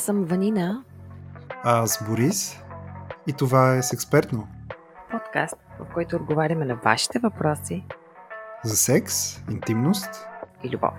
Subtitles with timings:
[0.00, 0.84] Аз съм Ванина.
[1.64, 2.56] А аз Борис.
[3.26, 4.48] И това е с експертно.
[5.10, 7.84] Подкаст, в който отговаряме на вашите въпроси.
[8.64, 10.26] За секс, интимност
[10.64, 10.94] и любов.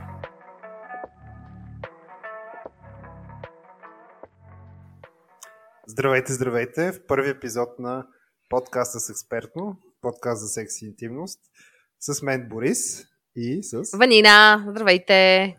[5.88, 6.92] Здравейте, здравейте!
[6.92, 8.08] В първи епизод на
[8.50, 11.40] подкаста с експертно, подкаст за секс и интимност,
[12.00, 13.04] с мен Борис
[13.36, 13.98] и с...
[13.98, 14.66] Ванина!
[14.70, 15.58] Здравейте!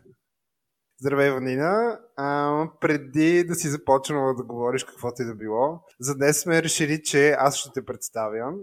[1.03, 1.99] Здравей, Ванина.
[2.15, 7.03] А, преди да си започнала да говориш каквото и да било, за днес сме решили,
[7.03, 8.53] че аз ще те представя,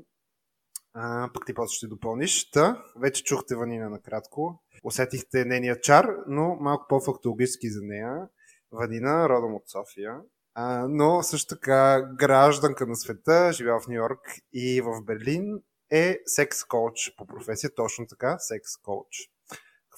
[0.94, 2.50] а, пък ти после ще допълниш.
[2.50, 4.62] Та, вече чухте Ванина накратко.
[4.84, 8.28] Усетихте нейния чар, но малко по-фактологически за нея.
[8.72, 10.20] Ванина, родом от София,
[10.54, 14.20] а, но също така гражданка на света, живяла в Нью Йорк
[14.52, 19.30] и в Берлин, е секс коуч по професия, точно така, секс коуч.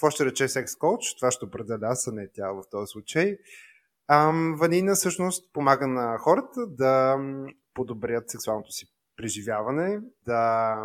[0.03, 1.15] Какво ще рече секс коуч?
[1.15, 3.39] Това ще определя аз, а не тя в този случай.
[4.09, 7.19] Ам, Ванина всъщност помага на хората да
[7.75, 10.77] подобрят сексуалното си преживяване, да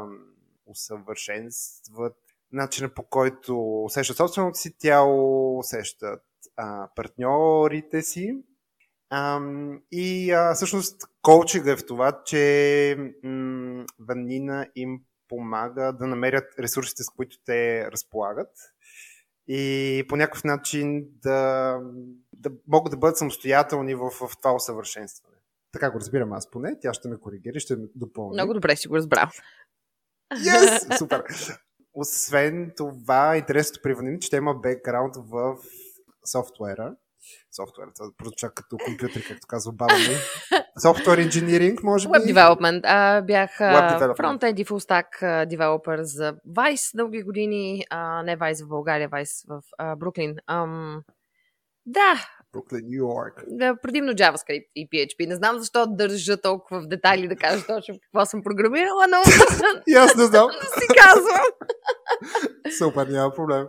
[0.65, 2.15] усъвършенстват
[2.51, 6.23] начина по който усещат собственото си тяло, усещат
[6.57, 8.43] а, партньорите си.
[9.09, 16.59] Ам, и а, всъщност коучинга е в това, че м- Ванина им помага да намерят
[16.59, 18.49] ресурсите, с които те разполагат
[19.47, 21.79] и по някакъв начин да,
[22.33, 25.37] да могат да бъдат самостоятелни в, в това усъвършенстване.
[25.71, 26.79] Така го разбирам аз поне.
[26.81, 28.33] Тя ще ме коригира, ще ме допълни.
[28.33, 29.27] Много добре си го разбрал.
[30.33, 30.97] Yes!
[30.97, 31.23] Супер!
[31.93, 35.57] Освен това, интересното при Ванини, че тя има бекграунд в
[36.25, 36.95] софтуера
[37.51, 37.87] софтуер.
[37.95, 40.15] Това прозвуча като компютър, както казва баба ми.
[40.79, 42.11] Software engineering, може би?
[42.11, 42.81] Web development.
[42.83, 43.57] А, бях
[44.17, 47.83] фронтенд и full девелопер за Vice дълги години.
[47.89, 50.35] А, не Vice в България, Vice в а, Бруклин.
[50.47, 51.03] Ам,
[51.85, 52.27] да.
[52.53, 53.43] Бруклин, Нью Йорк.
[53.47, 55.27] Да, предимно JavaScript и PHP.
[55.27, 59.17] Не знам защо държа толкова в детайли да кажа точно какво съм програмирала, но...
[59.87, 60.49] и аз не знам.
[60.51, 61.45] си казвам.
[62.77, 63.67] Супер, няма проблем.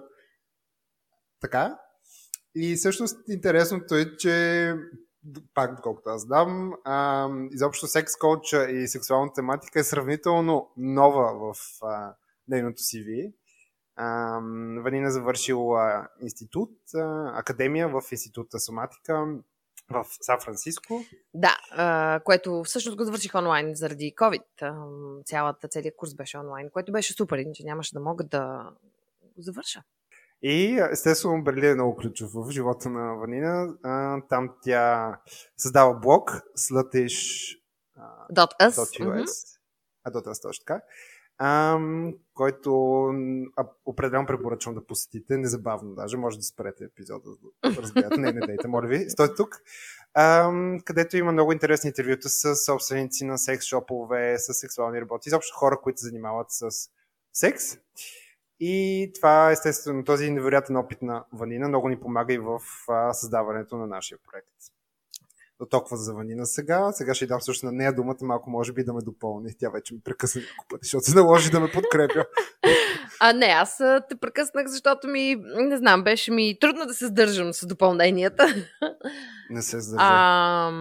[1.41, 1.79] Така?
[2.61, 4.75] И всъщност интересното е, че
[5.55, 11.59] пак доколкото аз знам, а, изобщо секс коуча и сексуална тематика е сравнително нова в
[11.83, 12.15] а,
[12.49, 13.33] нейното CV.
[13.97, 14.39] А,
[14.83, 19.27] Ванина завършила институт, а, академия в института Соматика
[19.91, 21.05] в Сан Франциско.
[21.35, 25.23] Да, а, което всъщност го завърших онлайн заради COVID.
[25.25, 28.71] Цялата, целият курс беше онлайн, което беше супер, че нямаше да мога да
[29.37, 29.83] го завърша.
[30.43, 33.75] И естествено Берлин е много ключов в живота на Ванина.
[33.83, 35.21] А, там тя
[35.57, 37.59] създава блог Sluttish
[38.33, 38.71] .us.
[38.71, 39.59] Mm-hmm.
[40.05, 40.81] А, .us точно така.
[41.39, 41.79] А,
[42.35, 43.05] който
[43.57, 47.31] а, определено препоръчвам да посетите, незабавно даже, може да спрете епизода,
[47.65, 49.57] да разбирате, не, не дейте, моля ви, стойте тук,
[50.15, 50.53] а,
[50.85, 55.81] където има много интересни интервюта с собственици на секс шопове, с сексуални работи, изобщо хора,
[55.83, 56.69] които се занимават с
[57.33, 57.65] секс.
[58.61, 63.77] И това, естествено, този невероятен опит на Ванина много ни помага и в а, създаването
[63.77, 64.49] на нашия проект.
[65.61, 66.93] До толкова за Ванина сега.
[66.93, 69.51] Сега ще дам също на нея думата, малко може би да ме допълни.
[69.59, 72.25] Тя вече ми прекъсна няколко пъти, защото се наложи да ме подкрепя.
[73.21, 73.77] А не, аз
[74.09, 78.47] те прекъснах, защото ми, не знам, беше ми трудно да се сдържам с допълненията.
[79.51, 80.05] Не се сдържа.
[80.09, 80.73] А,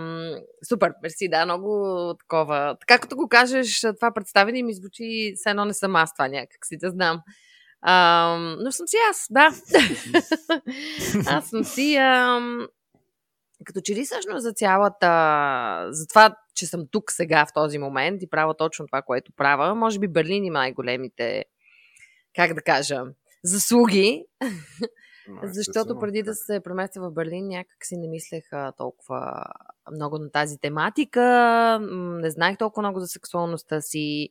[0.69, 2.77] супер, мерси, да, много такова.
[2.79, 6.65] Така като го кажеш, това представение ми звучи, все едно не съм аз това някак
[6.65, 7.21] си, да знам.
[7.81, 9.49] А, но съм си аз, да.
[11.27, 11.95] аз съм си.
[11.95, 12.39] А,
[13.65, 15.07] като че ли всъщност за цялата.
[15.91, 19.75] За това, че съм тук сега в този момент и правя точно това, което правя,
[19.75, 21.45] може би Берлин има най-големите,
[22.35, 23.03] как да кажа,
[23.43, 24.25] заслуги.
[25.43, 28.43] Защото преди да се преместя в Берлин, някак си не мислех
[28.77, 29.43] толкова
[29.91, 31.21] много на тази тематика.
[32.21, 34.29] Не знаех толкова много за сексуалността си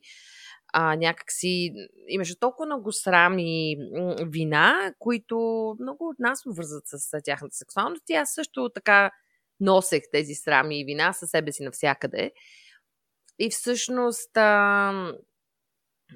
[0.73, 1.73] а, някакси
[2.07, 3.77] имаше толкова много срамни
[4.21, 5.37] вина, които
[5.79, 8.09] много от нас вързат с тяхната сексуалност.
[8.09, 9.11] И аз също така
[9.59, 12.31] носех тези срамни вина със себе си навсякъде.
[13.39, 15.13] И всъщност, а,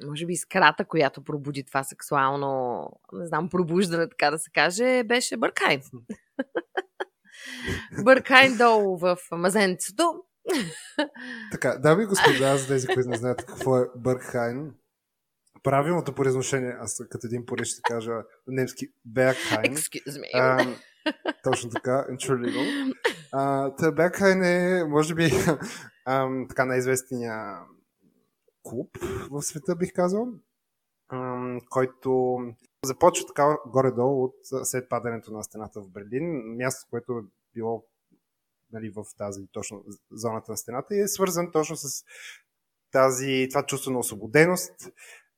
[0.05, 2.83] може би скрата, която пробуди това сексуално,
[3.13, 5.81] не знам, пробуждане, така да се каже, беше Бъркайн.
[8.03, 10.23] Бъркайн долу в мазенцето
[11.51, 14.73] така, дами и господа, за тези, които не знаят какво е Бъркхайн,
[15.63, 18.11] правилното произношение, аз като един поред ще кажа
[18.47, 19.77] немски Бергхайн.
[20.33, 20.75] А,
[21.43, 22.93] точно така, entschuldigung.
[23.77, 25.31] Та Бергхайн е, може би,
[26.05, 27.59] а, така най-известния
[28.63, 28.97] клуб
[29.31, 30.27] в света, бих казал,
[31.09, 31.39] а,
[31.69, 32.37] който
[32.85, 37.21] започва така горе-долу от след падането на стената в Берлин, място, което е
[37.53, 37.85] било
[38.73, 42.03] нали, в тази точно зоната на стената и е свързан точно с
[42.91, 44.73] тази, това чувство на освободеност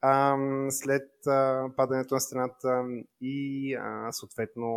[0.04, 0.38] а,
[0.70, 2.84] след а, падането на стената
[3.22, 4.70] и а, съответно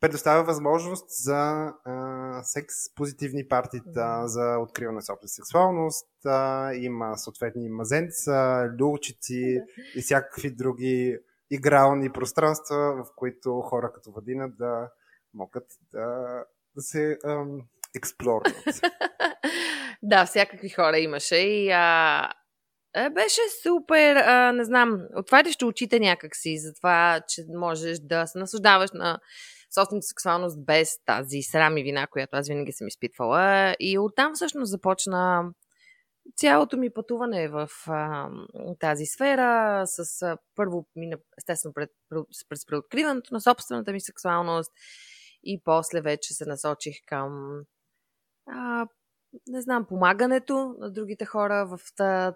[0.00, 6.08] предоставя възможност за а, секс позитивни партита, за откриване на собствена сексуалност.
[6.24, 9.60] А, има съответни мазенца, люлчици
[9.96, 11.18] и всякакви други
[11.50, 14.90] игрални пространства, в които хора като Вадина да
[15.34, 16.44] могат да,
[16.76, 17.62] да се ам,
[17.96, 18.56] експлорват.
[20.02, 22.30] да, всякакви хора имаше и а,
[23.14, 28.90] беше супер, а, не знам, отваряш очите някакси за това, че можеш да се наслаждаваш
[28.94, 29.18] на
[29.74, 33.76] собствената сексуалност без тази срам и вина, която аз винаги съм изпитвала.
[33.80, 35.52] И оттам всъщност започна
[36.36, 38.28] цялото ми пътуване в а,
[38.80, 40.86] тази сфера, с а, първо,
[41.38, 41.90] естествено, пред,
[42.48, 44.72] през преоткриването на собствената ми сексуалност
[45.42, 47.60] и после вече се насочих към
[48.46, 48.86] а,
[49.46, 51.78] не знам, помагането на другите хора в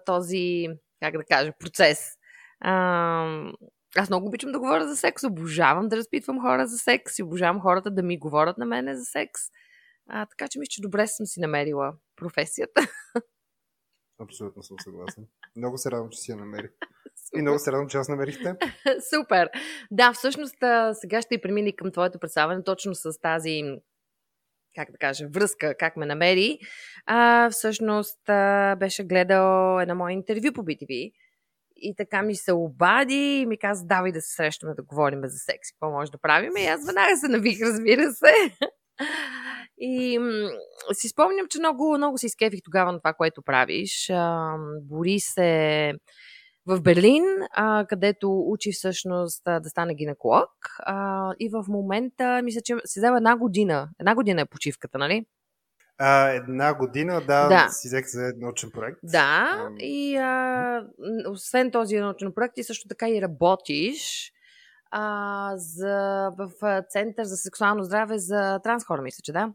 [0.05, 0.67] този,
[0.99, 1.99] как да кажа, процес.
[2.59, 3.51] А,
[3.97, 7.61] аз много обичам да говоря за секс, обожавам да разпитвам хора за секс и обожавам
[7.61, 9.41] хората да ми говорят на мене за секс.
[10.09, 12.81] А, така че мисля, че добре съм си намерила професията.
[14.19, 15.27] Абсолютно съм съгласен.
[15.55, 16.69] Много се радвам, че си я намери.
[17.15, 17.39] Супер.
[17.39, 18.63] И много се радвам, че аз намерих теб.
[19.09, 19.49] Супер.
[19.91, 20.55] Да, всъщност
[20.93, 23.63] сега ще и премини към твоето представяне точно с тази
[24.75, 26.59] как да кажа, връзка, как ме намери.
[27.05, 31.11] А, всъщност а, беше гледал едно мое интервю по BTV
[31.81, 35.37] и така ми се обади и ми каза, давай да се срещаме да говорим за
[35.37, 36.57] секс, какво може да правим.
[36.57, 38.33] И аз веднага се навих, разбира се.
[39.77, 40.49] И м-
[40.93, 44.09] си спомням, че много, много се изкефих тогава на това, което правиш.
[44.09, 45.93] А, бори се
[46.75, 50.49] в Берлин, а, където учи всъщност а, да стане гинеколог.
[50.79, 53.89] А, и в момента, мисля, че се взема една година.
[53.99, 55.25] Една година е почивката, нали?
[55.97, 57.69] А, една година, да, да.
[57.69, 58.99] си взех за научен проект.
[59.03, 60.83] Да, а, и а,
[61.29, 64.31] освен този научен проект, ти също така и работиш
[64.91, 66.51] а, за, в
[66.89, 69.53] Център за сексуално здраве за транс хора, мисля, че да?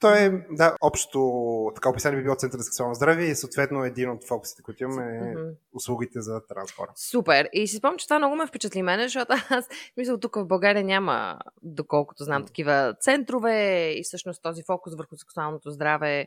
[0.00, 4.10] Той е, да, общо така описание би било Център за сексуално здраве и съответно един
[4.10, 5.54] от фокусите, които имаме е mm-hmm.
[5.74, 6.90] услугите за транспорт.
[6.94, 7.48] Супер.
[7.52, 10.84] И си спомням, че това много ме впечатли мене, защото аз мисля, тук в България
[10.84, 16.26] няма, доколкото знам, такива центрове и всъщност този фокус върху сексуалното здраве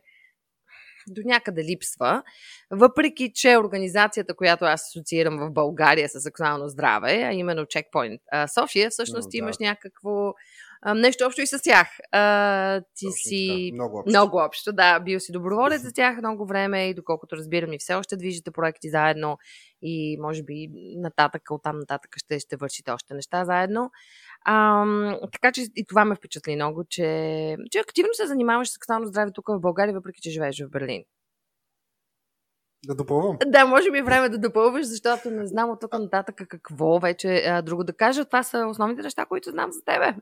[1.07, 2.23] до някъде липсва.
[2.71, 8.19] Въпреки, че организацията, която аз асоциирам в България с сексуално здраве, а именно Checkpoint
[8.53, 9.65] София, всъщност no, имаш да.
[9.65, 10.33] някакво
[10.81, 11.87] а, нещо общо и с тях.
[12.11, 13.69] А, ти Точно, си...
[13.71, 13.75] Да.
[13.75, 14.09] Много общо.
[14.09, 14.99] Много общо, да.
[14.99, 18.89] Бил си доброволец за тях много време и доколкото разбирам и все още движите проекти
[18.89, 19.37] заедно
[19.81, 20.67] и може би
[20.97, 23.91] нататък, оттам нататък ще, ще вършите още неща заедно.
[24.45, 24.85] А,
[25.31, 29.31] така че и това ме впечатли много, че, че активно се занимаваш с сексуално здраве
[29.31, 31.03] тук в България, въпреки че живееш в Берлин.
[32.85, 33.37] Да допълвам.
[33.45, 37.43] Да, може би е време да допълваш, защото не знам от тук нататък какво вече
[37.47, 38.25] а, друго да кажа.
[38.25, 40.15] Това са основните неща, които знам за тебе.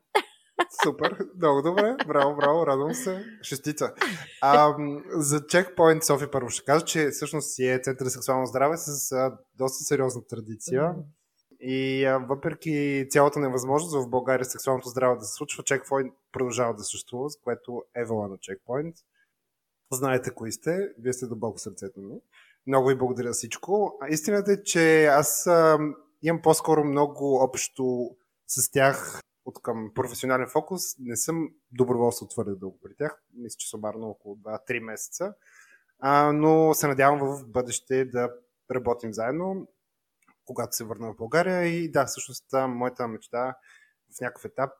[0.84, 1.96] Супер, много добре.
[2.08, 3.26] Браво, браво, радвам се.
[3.42, 3.94] Шестица.
[4.42, 4.76] А,
[5.10, 9.12] за Checkpoint София първо ще кажа, че всъщност си е Център за сексуално здраве с
[9.12, 10.82] а, доста сериозна традиция.
[10.82, 11.04] Mm-hmm.
[11.60, 16.84] И а, въпреки цялата невъзможност в България сексуалното здраве да се случва, Checkpoint продължава да
[16.84, 18.94] съществува, с което е вала на Checkpoint.
[19.92, 22.16] Знаете кои сте, вие сте дълбоко сърцето ми.
[22.68, 24.00] Много ви благодаря всичко.
[24.10, 25.78] Истината е, че аз а,
[26.24, 28.10] имам по-скоро много общо
[28.48, 30.82] с тях от към професионален фокус.
[31.00, 33.22] Не съм доброволство твърде дълго при тях.
[33.34, 35.34] Мисля, че сумарно около 2-3 месеца.
[36.00, 38.30] А, но се надявам в бъдеще да
[38.72, 39.68] работим заедно,
[40.46, 41.66] когато се върна в България.
[41.66, 43.56] И да, всъщност моята мечта
[44.18, 44.72] в някакъв етап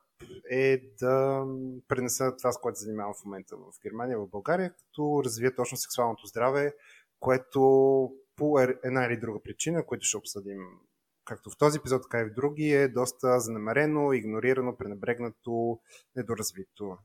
[0.50, 1.44] е да
[1.88, 6.26] пренеса това, с което занимавам в момента в Германия, в България, като развия точно сексуалното
[6.26, 6.74] здраве,
[7.20, 7.60] което
[8.36, 10.60] по една или друга причина, които ще обсъдим
[11.28, 15.80] както в този епизод, така и в други, е доста занамерено, игнорирано, пренебрегнато,
[16.16, 16.98] недоразвито.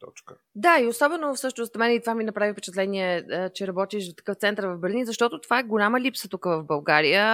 [0.00, 0.36] Точка.
[0.54, 4.36] Да, и особено всъщност мен и това ми направи впечатление, е, че работиш в такъв
[4.36, 7.24] център в Берлин, защото това е голяма липса тук в България.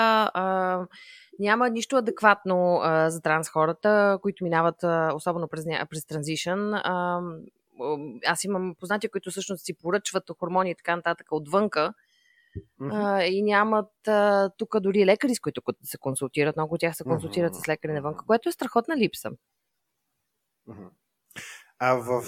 [1.38, 4.76] Няма нищо адекватно за транс хората, които минават
[5.14, 6.75] особено през, през транзишън.
[8.26, 11.95] Аз имам познати, които всъщност си поръчват хормони и така нататък отвънка,
[12.80, 12.90] Mm-hmm.
[12.92, 16.56] А, и нямат а, тук дори лекари, с които се консултират.
[16.56, 17.64] Много от тях се консултират mm-hmm.
[17.64, 19.30] с лекари навън, което е страхотна липса.
[20.68, 20.88] Mm-hmm.
[21.78, 22.23] А в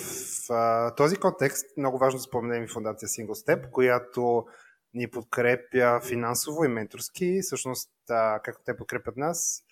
[0.50, 4.46] а, този контекст много важно да споменем и фундация Single Step, която
[4.94, 7.40] ни подкрепя финансово и менторски.
[7.42, 9.62] Всъщност, а, както те подкрепят нас,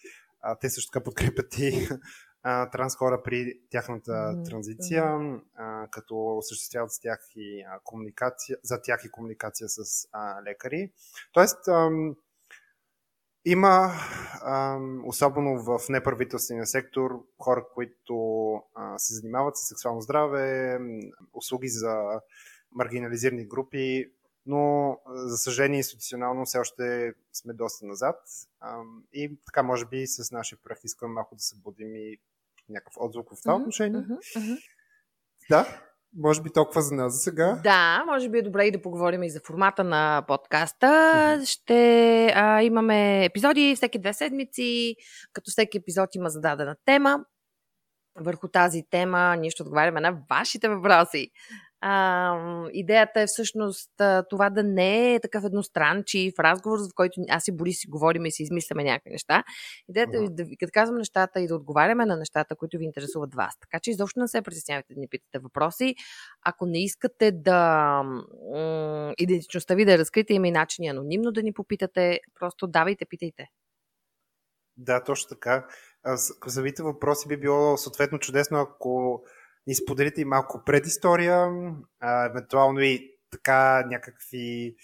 [0.43, 1.89] а, те също така подкрепят и
[2.45, 5.05] а, транс хора при тяхната транзиция,
[5.55, 10.93] а, като осъществяват с тях и а, комуникация, за тях и комуникация с а, лекари.
[11.33, 12.17] Тоест, ам,
[13.45, 13.93] има,
[14.43, 18.17] ам, особено в неправителствения сектор, хора, които
[18.75, 20.79] а, се занимават с сексуално здраве,
[21.33, 22.21] услуги за
[22.73, 24.13] маргинализирани групи,
[24.47, 28.17] но за съжаление институционално все още сме доста назад.
[29.13, 32.19] И така, може би с нашия проект искаме малко да се будим и
[32.69, 34.01] някакъв отзвук в това Мгм, отношение.
[34.01, 34.55] мгм, мгм.
[35.51, 35.83] Да,
[36.17, 37.61] може би толкова за нас за сега.
[37.65, 41.41] Да, може би е добре и да поговорим и за формата на подкаста.
[41.45, 44.97] Ще а, имаме епизоди всеки две седмици,
[45.33, 47.25] като всеки епизод има зададена тема.
[48.21, 51.31] Върху тази тема ние ще отговаряме на вашите въпроси.
[51.87, 53.91] А, идеята е всъщност
[54.31, 58.33] това да не е такъв едностранчив разговор, в който аз и Борис си говорим и
[58.33, 59.45] си измисляме някакви неща.
[59.89, 63.35] Идеята е да ви като казвам нещата и да отговаряме на нещата, които ви интересуват
[63.35, 63.59] вас.
[63.61, 65.95] Така че изобщо не се притеснявайте да ни питате въпроси.
[66.43, 71.43] Ако не искате да м- идентичността ви да я разкрите, има и начини анонимно да
[71.43, 72.21] ни попитате.
[72.41, 73.47] Просто давайте, питайте.
[74.77, 75.67] Да, точно така.
[76.47, 79.23] Самите въпроси би било съответно чудесно, ако
[79.67, 81.49] ни споделите и малко предистория,
[82.01, 84.75] а, евентуално и така някакви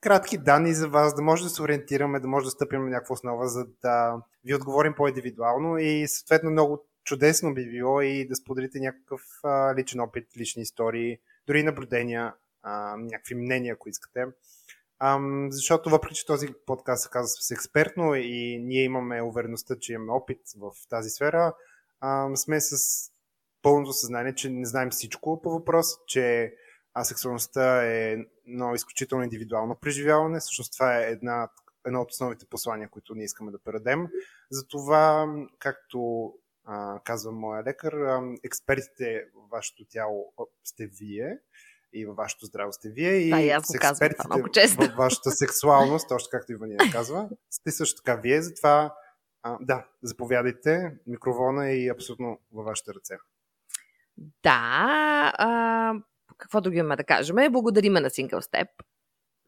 [0.00, 3.12] кратки данни за вас, да може да се ориентираме, да може да стъпим на някаква
[3.12, 8.80] основа, за да ви отговорим по-индивидуално и съответно много чудесно би било и да споделите
[8.80, 14.26] някакъв а, личен опит, лични истории, дори наблюдения, а, някакви мнения, ако искате.
[14.98, 19.92] Ам, защото въпреки, че този подкаст се казва с експертно и ние имаме увереността, че
[19.92, 21.54] имаме опит в тази сфера,
[22.00, 22.76] ам, сме с
[23.62, 26.54] пълното съзнание, че не знаем всичко по въпрос, че
[26.94, 28.16] а, сексуалността е
[28.48, 30.40] едно изключително индивидуално преживяване.
[30.40, 31.48] Всъщност това е една,
[31.86, 34.06] едно от основните послания, които ние искаме да предадем.
[34.50, 36.32] Затова, както
[36.64, 40.32] а, казва моя лекар, а, експертите в вашето тяло
[40.64, 41.38] сте вие
[41.92, 44.28] и във вашето здраво сте вие и Да, и аз с експертите
[44.78, 48.94] във вашата сексуалност, точно както Ивания казва, сте също така вие, затова
[49.42, 53.16] а, да, заповядайте, микрофона е абсолютно във вашите ръце.
[54.42, 55.94] Да, а,
[56.38, 57.36] какво друго имаме да кажем?
[57.50, 58.68] Благодариме на Single Step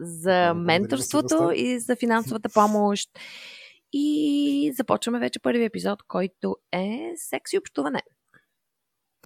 [0.00, 3.10] за менторството и за финансовата помощ.
[3.92, 8.02] И започваме вече първи епизод, който е секс и общуване.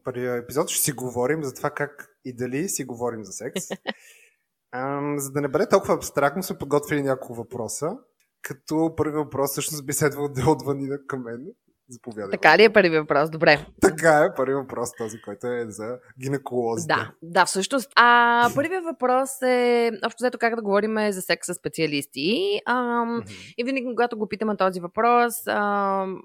[0.04, 3.64] първия епизод ще си говорим за това как и дали си говорим за секс.
[4.72, 7.98] Ам, за да не бъде толкова абстрактно, сме подготвили няколко въпроса.
[8.42, 11.46] Като първи въпрос всъщност би следвало да е от към мен.
[11.88, 12.30] Заповядай.
[12.30, 13.30] Така ли е първи въпрос?
[13.30, 13.66] Добре.
[13.80, 16.94] Така е, първи въпрос този, който е за гинеколозите.
[16.94, 17.90] Да, да, всъщност.
[17.96, 22.60] А, първият въпрос е, общо взето, как да говорим за секс с специалисти.
[22.66, 23.26] Ам, Мгм.
[23.58, 26.22] и винаги, когато го питаме този въпрос, ам,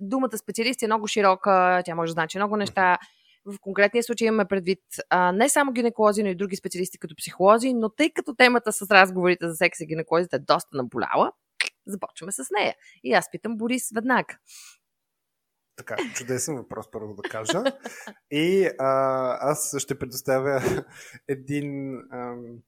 [0.00, 2.98] думата специалист е много широка, тя може да значи много неща.
[3.44, 4.78] В конкретния случай имаме предвид
[5.10, 8.90] а, не само гинеколози, но и други специалисти като психолози, но тъй като темата с
[8.90, 11.32] разговорите за секс и гинеколозите е доста наболяла,
[11.86, 12.74] започваме с нея.
[13.04, 14.38] И аз питам Борис веднага.
[15.76, 17.62] Така, чудесен въпрос, първо да кажа.
[18.30, 20.84] И а, аз ще предоставя
[21.28, 22.58] един ам,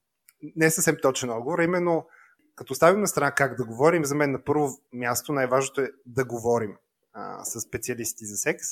[0.56, 2.06] не съвсем точен отговор, а именно
[2.54, 6.24] като оставим на страна как да говорим, за мен на първо място най-важното е да
[6.24, 6.76] говорим
[7.12, 8.66] а, с специалисти за секс.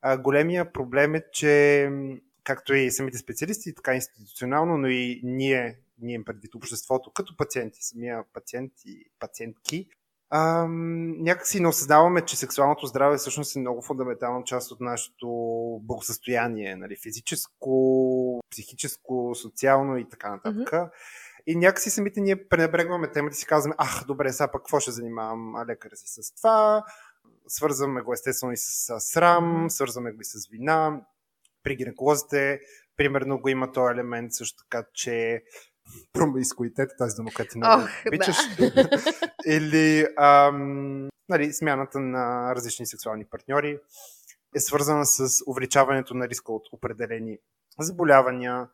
[0.00, 1.90] А, големия проблем е, че
[2.44, 7.82] както и самите специалисти, така институционално, но и ние, ние им предвид обществото, като пациенти,
[7.82, 9.88] самия пациент и пациентки,
[10.30, 15.28] Ам, някакси не осъзнаваме, че сексуалното здраве всъщност е много фундаментална част от нашето
[15.82, 20.70] благосъстояние, нали, физическо, психическо, социално и така нататък.
[20.72, 20.90] Mm-hmm.
[21.46, 24.90] И някакси самите ние пренебрегваме темата и си казваме, ах, добре, сега пък какво ще
[24.90, 26.84] занимавам лекаря си с това,
[27.48, 31.00] свързваме го естествено и с срам, свързваме го и с вина.
[31.64, 32.60] При гинеколозите,
[32.96, 35.42] примерно, го има този елемент също така, че
[36.12, 38.36] промискуитет, тази дума, която много Ох, обичаш.
[38.58, 38.88] да.
[39.46, 43.78] Или ам, нали, смяната на различни сексуални партньори
[44.54, 47.38] е свързана с увеличаването на риска от определени
[47.80, 48.68] заболявания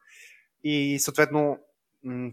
[0.65, 1.59] и съответно,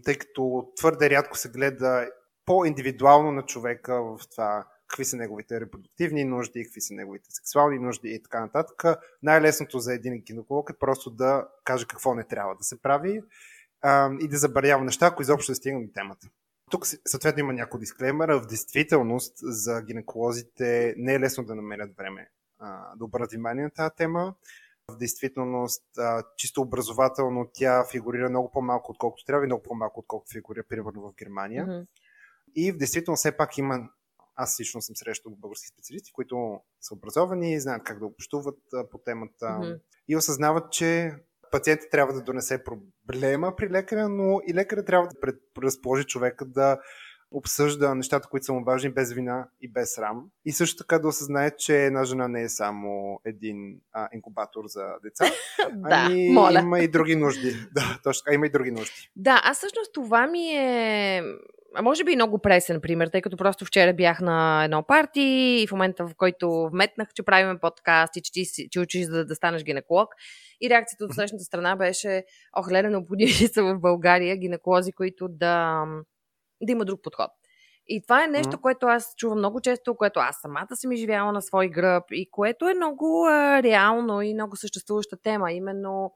[0.04, 2.08] тъй като твърде рядко се гледа
[2.46, 8.08] по-индивидуално на човека в това какви са неговите репродуктивни нужди, какви са неговите сексуални нужди
[8.08, 8.84] и така нататък,
[9.22, 13.22] най-лесното за един гинеколог е просто да каже какво не трябва да се прави
[13.82, 16.28] а, и да забранява неща, ако изобщо да стигнем до темата.
[16.70, 18.40] Тук съответно има някои дисклеймера.
[18.40, 23.70] В действителност за гинеколозите не е лесно да намерят време а, да обърнат внимание на
[23.70, 24.34] тази тема.
[24.92, 30.32] В действителност, а, чисто образователно, тя фигурира много по-малко, отколкото трябва и много по-малко, отколкото
[30.32, 31.66] фигурира, примерно, в Германия.
[31.66, 31.82] Мгм.
[32.54, 33.88] И в действителност все пак има
[34.38, 38.58] аз лично съм срещал български специалисти, които са образовани, знаят как да общуват
[38.90, 39.80] по темата mm-hmm.
[40.08, 41.12] и осъзнават, че
[41.50, 46.78] пациентът трябва да донесе проблема при лекаря, но и лекаря трябва да предразположи човека да
[47.30, 50.24] обсъжда нещата, които са му важни без вина и без срам.
[50.44, 54.86] И също така да осъзнае, че една жена не е само един а, инкубатор за
[55.02, 55.24] деца,
[55.84, 56.60] ами моля.
[56.60, 57.56] има и други нужди.
[57.72, 59.10] Да, точно така, има и други нужди.
[59.16, 61.22] Да, аз всъщност това ми е
[61.74, 65.20] а може би и много пресен пример, тъй като просто вчера бях на едно парти
[65.62, 69.26] и в момента, в който вметнах, че правиме подкаст и че, ти, че учиш да,
[69.26, 70.08] да станеш гинеколог,
[70.60, 72.24] и реакцията от срещната страна беше,
[72.56, 75.84] ох, леле, необходими са в България гинеколози, които да,
[76.62, 77.30] да има друг подход.
[77.86, 81.42] И това е нещо, което аз чувам много често, което аз самата съм изживяла на
[81.42, 85.52] свой гръб и което е много а, реално и много съществуваща тема.
[85.52, 86.12] Именно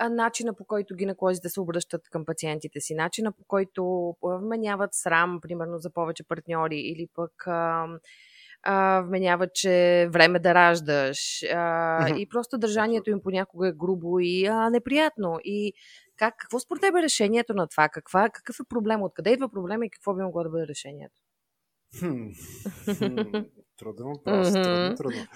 [0.00, 5.78] начина по който гинеколозите се обръщат към пациентите си, начина по който вменяват срам, примерно,
[5.78, 7.86] за повече партньори или пък а,
[8.62, 14.46] а, вменяват, че време да раждаш а, и просто държанието им понякога е грубо и
[14.46, 15.38] а, неприятно.
[15.44, 15.72] И
[16.16, 17.88] как, какво според теб е решението на това?
[17.88, 19.02] Каква, какъв е проблем?
[19.02, 21.22] Откъде идва проблема и какво би могло да бъде решението?
[21.98, 22.28] Хм.
[22.84, 23.18] Хм.
[23.78, 24.52] Трудно въпрос.
[24.52, 25.26] Трудно, трудно.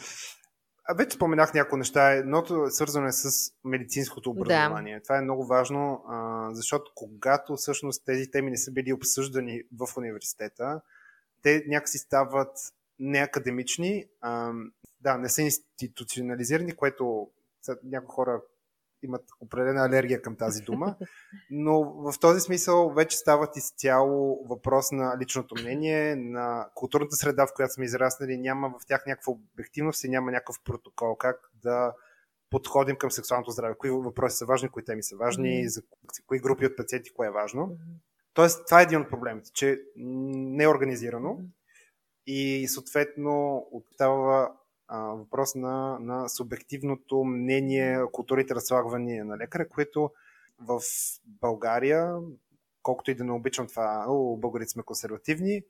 [0.91, 2.13] А вече споменах някои неща.
[2.13, 4.95] Едното е свързано с медицинското образование.
[4.95, 5.03] Да.
[5.03, 9.97] Това е много важно, а, защото когато всъщност тези теми не са били обсъждани в
[9.97, 10.81] университета,
[11.43, 12.59] те някакси стават
[12.99, 14.53] неакадемични, а,
[15.01, 17.29] да, не са институционализирани, което
[17.85, 18.43] някои хора
[19.03, 20.97] имат определена алергия към тази дума,
[21.51, 27.55] но в този смисъл вече стават изцяло въпрос на личното мнение, на културната среда, в
[27.57, 31.93] която сме израснали, няма в тях някаква обективност и няма някакъв протокол как да
[32.51, 35.67] подходим към сексуалното здраве, кои въпроси са важни, кои теми са важни, mm-hmm.
[35.67, 35.83] за
[36.27, 37.67] кои групи от пациенти, кое е важно.
[37.67, 38.01] Mm-hmm.
[38.35, 41.47] Тоест, това е един от проблемите, че не е организирано mm-hmm.
[42.27, 44.53] и съответно остава
[44.91, 50.11] въпрос на, на субективното мнение, културите разслагвания на лекаря, което
[50.61, 50.81] в
[51.25, 52.17] България,
[52.83, 55.63] колкото и да не обичам това, о, българите сме консервативни,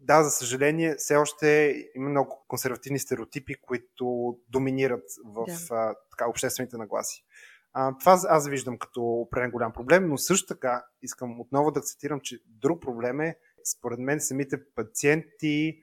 [0.00, 5.74] да, за съжаление, все още има много консервативни стереотипи, които доминират в да.
[5.74, 7.24] а, така, обществените нагласи.
[7.72, 12.20] А, това аз виждам като определен голям проблем, но също така искам отново да цитирам,
[12.20, 13.36] че друг проблем е,
[13.76, 15.82] според мен, самите пациенти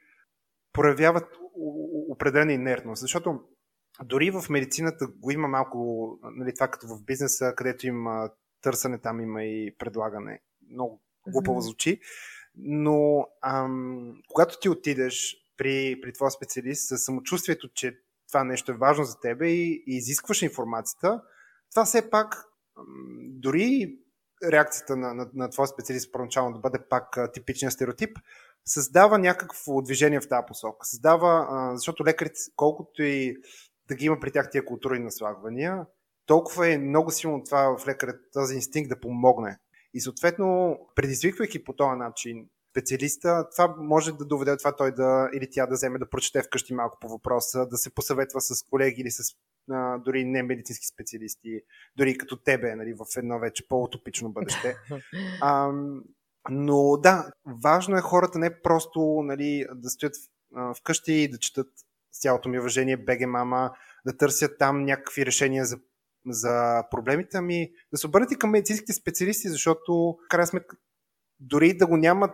[0.77, 1.25] проявяват
[2.09, 3.39] определена инертност, защото
[4.03, 8.29] дори в медицината го има малко, нали, това като в бизнеса, където има
[8.61, 10.39] търсене, там има и предлагане.
[10.71, 11.99] Много глупаво звучи.
[12.55, 18.77] Но ам, когато ти отидеш при, при твоя специалист с самочувствието, че това нещо е
[18.77, 21.21] важно за тебе и, и изискваш информацията,
[21.71, 22.35] това все пак
[22.77, 22.85] ам,
[23.19, 23.97] дори
[24.43, 28.17] реакцията на, на, на твоя специалист първоначално да бъде пак а, типичния стереотип,
[28.67, 30.85] създава някакво движение в тази посока.
[30.87, 33.37] Създава, а, защото лекарите, колкото и
[33.87, 35.85] да ги има при тях тия културни наслагвания,
[36.25, 39.57] толкова е много силно това в лекаря, този инстинкт да помогне.
[39.93, 45.29] И съответно, предизвиквайки по този начин специалиста, това може да доведе до това той да,
[45.33, 49.01] или тя да вземе да прочете вкъщи малко по въпроса, да се посъветва с колеги
[49.01, 49.23] или с
[49.71, 51.61] а, дори не медицински специалисти,
[51.97, 54.75] дори като тебе, нали, в едно вече по-утопично бъдеще.
[55.41, 55.71] А,
[56.49, 57.31] но да,
[57.63, 60.15] важно е хората не просто нали, да стоят
[60.77, 61.67] вкъщи и да четат
[62.11, 63.71] с цялото ми уважение БГ Мама,
[64.05, 65.77] да търсят там някакви решения за,
[66.27, 70.77] за проблемите, ами да се обърнете към медицинските специалисти, защото крайна сметка
[71.39, 72.33] дори да го нямат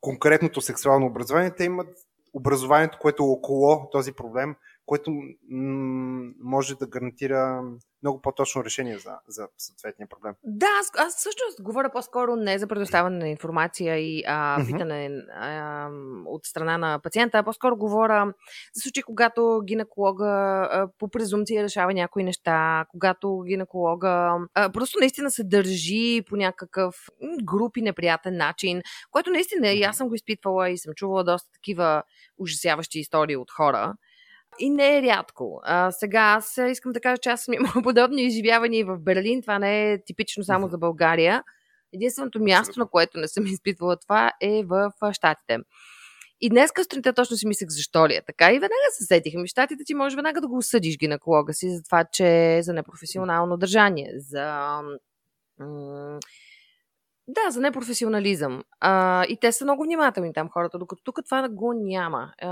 [0.00, 1.88] конкретното сексуално образование, те имат
[2.32, 4.56] образованието, което е около този проблем,
[4.90, 5.10] което
[5.50, 7.62] м- може да гарантира
[8.02, 10.34] много по-точно решение за, за съответния проблем.
[10.44, 15.88] Да, аз, аз всъщност говоря по-скоро не за предоставяне на информация и а, питане а,
[16.26, 18.32] от страна на пациента, а по-скоро говоря
[18.74, 25.30] за случаи, когато гинеколога а, по презумция решава някои неща, когато гинеколога а, просто наистина
[25.30, 26.94] се държи по някакъв
[27.44, 31.52] груп и неприятен начин, което наистина и аз съм го изпитвала и съм чувала доста
[31.52, 32.02] такива
[32.38, 33.94] ужасяващи истории от хора.
[34.62, 35.60] И не е рядко.
[35.62, 39.42] А, сега аз искам да кажа, че аз съм имала подобни изживявания и в Берлин.
[39.42, 41.42] Това не е типично само за България.
[41.92, 45.58] Единственото място, на което не съм изпитвала това, е в Штатите.
[46.40, 48.50] И днес сутринта точно си мислех защо ли е така.
[48.50, 49.34] И веднага се сетих.
[49.34, 52.72] Ми щатите ти може веднага да го осъдиш гинеколога си за това, че е за
[52.72, 54.80] непрофесионално държание, за
[57.34, 58.62] да, за непрофесионализъм.
[58.80, 62.32] А, и те са много внимателни там хората, докато тук това го няма.
[62.42, 62.50] А,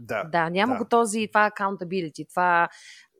[0.00, 0.78] да, да, няма да.
[0.78, 2.68] го този, това accountability, това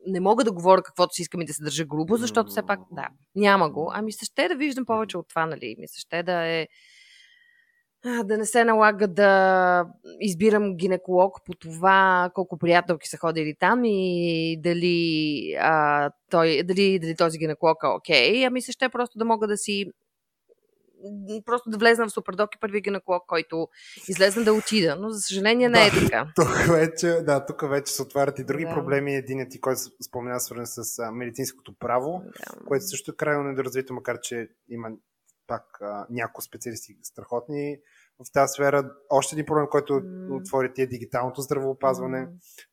[0.07, 2.79] не мога да говоря каквото си искам и да се държа грубо, защото все пак,
[2.91, 3.91] да, няма го.
[3.93, 5.75] Ами се ще да виждам повече от това, нали?
[5.79, 6.67] Ми се ще да е
[8.23, 9.85] да не се налага да
[10.19, 17.15] избирам гинеколог по това колко приятелки са ходили там и дали, а, той, дали, дали
[17.15, 18.33] този гинеколог е окей.
[18.33, 18.47] Okay.
[18.47, 19.85] Ами се ще просто да мога да си
[21.45, 23.67] просто да влезна в супердок и първи гинеколог, който
[24.07, 24.95] излезна да отида.
[24.99, 26.27] Но за съжаление не е така.
[26.35, 28.73] Тук вече, да, тук вече се отварят и други да.
[28.73, 29.15] проблеми.
[29.15, 32.65] Единият ти, който спомена, свързан с а, медицинското право, да.
[32.65, 34.89] което също е крайно недоразвито, макар че има
[35.47, 37.77] пак а, някои специалисти страхотни
[38.19, 38.91] в тази сфера.
[39.09, 40.41] Още един проблем, който mm.
[40.41, 42.17] отвори ти е дигиталното здравеопазване.
[42.17, 42.29] Mm.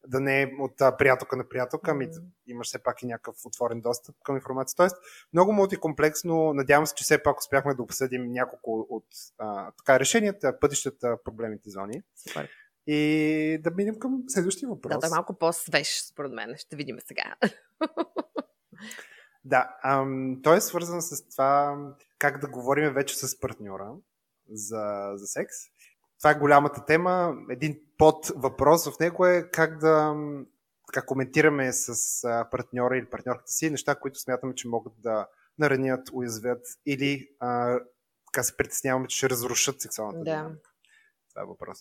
[0.06, 2.22] Да не е от а, приятелка на приятелка, ами mm.
[2.46, 4.76] имаш все пак и някакъв отворен достъп към информация.
[4.76, 4.96] Тоест,
[5.32, 6.52] много мултикомплексно.
[6.52, 9.06] Надявам се, че все пак успяхме да обсъдим няколко от
[9.38, 12.02] а, така, решенията, пътищата, проблемите зони.
[12.28, 12.48] Супер.
[12.86, 14.92] И да минем към следващия въпрос.
[14.92, 16.54] Да, да е малко по-свеж, според мен.
[16.56, 17.34] Ще видим сега.
[19.44, 21.78] да, ам, той е свързан с това
[22.18, 23.92] как да говорим вече с партньора
[24.52, 25.54] за, за секс.
[26.18, 27.34] Това е голямата тема.
[27.50, 30.14] Един под въпрос в него е как да
[30.92, 35.26] как коментираме с партньора или партньорката си неща, които смятаме, че могат да
[35.58, 37.80] наранят, уязвят или а,
[38.32, 40.24] така се притесняваме, че ще разрушат сексуалната да.
[40.24, 40.70] динамика.
[41.30, 41.78] Това е въпрос.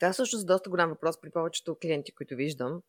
[0.00, 2.82] Това е също доста голям въпрос при повечето клиенти, които виждам.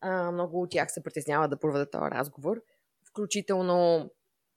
[0.00, 2.62] А, много от тях се притесняват да проведат този разговор.
[3.10, 4.10] Включително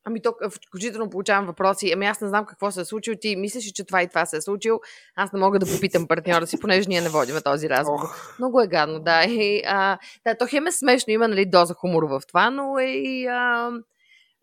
[0.03, 0.33] Ами то,
[0.67, 1.91] включително получавам въпроси.
[1.93, 3.15] Ами аз не знам какво се е случило.
[3.21, 4.79] Ти мислиш, че това и това се е случило.
[5.15, 8.05] Аз не мога да попитам партньора си, понеже ние не водим този разговор.
[8.05, 8.39] Oh.
[8.39, 9.23] Много е гадно, да.
[9.25, 12.85] И, а, да, то хем е смешно, има нали, доза хумор в това, но е
[12.85, 13.71] и а,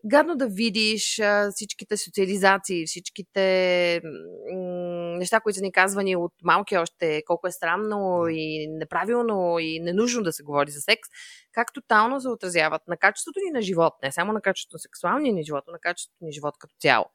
[0.05, 4.78] гадно да видиш а, всичките социализации, всичките м-
[5.19, 10.23] неща, които са ни казвани от малки още, колко е странно и неправилно и ненужно
[10.23, 11.09] да се говори за секс,
[11.51, 15.33] как тотално се отразяват на качеството ни на живот, не само на качеството на сексуалния
[15.33, 17.05] ни живот, но на качеството ни живот като цяло.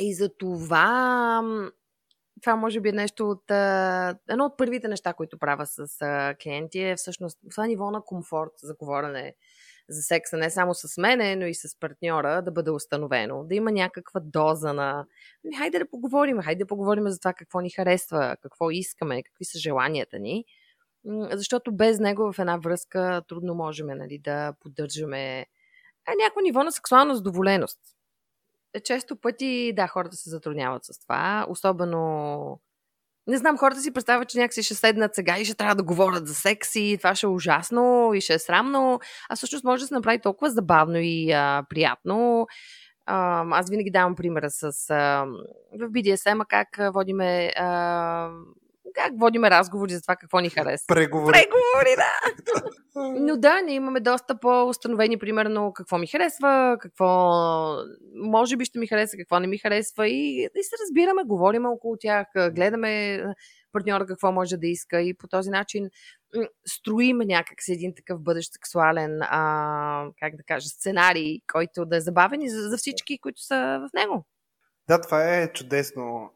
[0.00, 1.42] И за това
[2.42, 3.50] това може би е нещо от...
[4.30, 5.86] едно от първите неща, които правя с
[6.42, 9.34] клиенти е всъщност това ниво на комфорт за говорене
[9.88, 13.44] за секса не само с мене, но и с партньора да бъде установено.
[13.44, 15.06] Да има някаква доза на
[15.44, 19.44] ами, хайде да поговорим, хайде да поговорим за това какво ни харесва, какво искаме, какви
[19.44, 20.44] са желанията ни.
[21.30, 25.46] Защото без него в една връзка трудно можем нали, да поддържаме
[26.20, 27.80] някакво ниво на сексуална задоволеност.
[28.74, 32.60] Е, често пъти, да, хората се затрудняват с това, особено
[33.26, 36.26] не знам, хората си представят, че някакси ще седнат сега и ще трябва да говорят
[36.26, 39.86] за секс и това ще е ужасно и ще е срамно, а всъщност може да
[39.86, 42.46] се направи толкова забавно и а, приятно.
[43.06, 45.26] А, аз винаги давам примера с а,
[45.72, 48.30] в BDSM как водиме а,
[48.94, 50.86] как водиме разговори за това какво ни харесва.
[50.88, 51.32] Преговори.
[51.32, 52.30] Преговори, да.
[52.96, 57.30] Но да, ние имаме доста по-установени, примерно, какво ми харесва, какво
[58.14, 61.96] може би ще ми хареса, какво не ми харесва и, и се разбираме, говорим около
[62.00, 63.22] тях, гледаме
[63.72, 65.90] партньора какво може да иска и по този начин
[66.66, 72.42] строим някакси един такъв бъдещ сексуален, а, как да кажа, сценарий, който да е забавен
[72.42, 74.26] и за, за всички, които са в него.
[74.88, 76.30] Да, това е чудесно.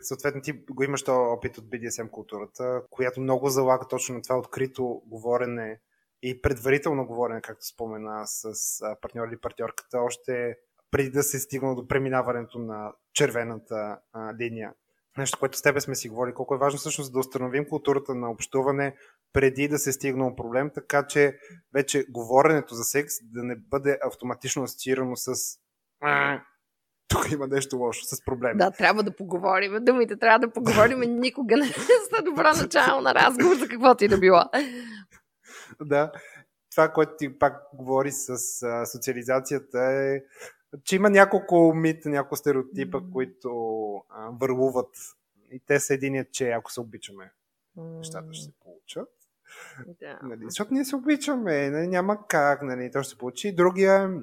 [0.00, 4.38] Съответно, ти го имаш този опит от BDSM културата, която много залага точно на това
[4.38, 5.80] открито говорене
[6.22, 8.52] и предварително говорене, както спомена с
[9.00, 10.56] партньор или партньорката, още
[10.90, 14.72] преди да се стигнало до преминаването на червената а, линия.
[15.18, 18.30] Нещо, което с тебе сме си говорили, колко е важно всъщност да установим културата на
[18.30, 18.96] общуване
[19.32, 21.38] преди да се стигнал проблем, така че
[21.74, 25.34] вече говоренето за секс да не бъде автоматично асоциирано с
[27.08, 28.58] тук има нещо лошо с проблеми.
[28.58, 29.84] Да, трябва да поговорим.
[29.84, 31.00] Думите трябва да поговорим.
[31.00, 34.42] Никога не са добро начало на разговор за каквото и да било.
[35.80, 36.12] Да.
[36.70, 40.20] Това, което ти пак говори с а, социализацията е,
[40.84, 43.12] че има няколко мита, няколко стереотипа, mm.
[43.12, 43.50] които
[44.10, 44.90] а, върлуват.
[45.50, 47.32] И те са единият, че ако се обичаме,
[47.78, 47.96] mm.
[47.98, 49.08] нещата ще се получат.
[50.00, 50.18] Да.
[50.22, 53.54] Нали, защото ние се обичаме, нали, няма как, нали, то ще се получи.
[53.54, 54.22] Другия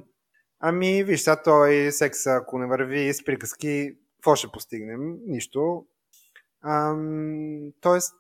[0.66, 5.00] Ами, виж, сега той секс, ако не върви с приказки, какво ще постигнем?
[5.28, 5.86] Нищо.
[6.62, 8.14] Ам, тоест,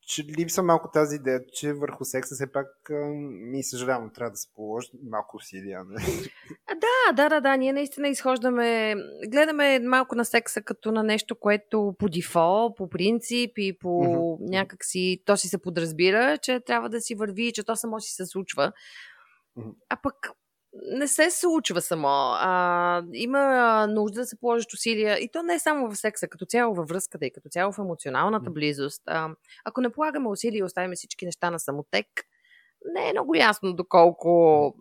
[0.00, 2.66] че липса малко тази идея, че върху секса все пак
[3.20, 5.84] ми съжалявам, трябва да се положи малко усилия.
[5.84, 6.04] Не?
[6.68, 7.56] Да, да, да, да.
[7.56, 8.94] Ние наистина изхождаме,
[9.28, 14.50] гледаме малко на секса като на нещо, което по дефол, по принцип и по mm-hmm.
[14.50, 18.12] някак си, то си се подразбира, че трябва да си върви, че то само си
[18.12, 18.72] се случва.
[19.58, 19.74] Mm-hmm.
[19.88, 20.14] А пък
[20.72, 22.08] не се случва само.
[22.08, 25.18] А, има нужда да се положат усилия.
[25.18, 27.78] И то не е само в секса, като цяло във връзката и като цяло в
[27.78, 29.02] емоционалната близост.
[29.06, 29.28] А,
[29.64, 32.06] ако не полагаме усилия и оставим всички неща на самотек,
[32.94, 34.74] не е много ясно доколко